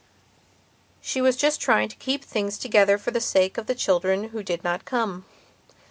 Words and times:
She 0.99 1.21
was 1.21 1.35
just 1.37 1.61
trying 1.61 1.87
to 1.89 1.95
keep 1.95 2.25
things 2.25 2.57
together 2.57 2.97
for 2.97 3.11
the 3.11 3.21
sake 3.21 3.59
of 3.59 3.67
the 3.67 3.75
children 3.75 4.29
who 4.29 4.41
did 4.41 4.63
not 4.63 4.83
come. 4.83 5.25